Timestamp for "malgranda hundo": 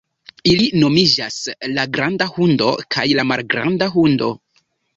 3.35-4.35